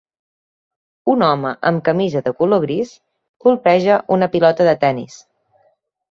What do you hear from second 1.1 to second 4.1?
Un home amb camisa de color gris colpeja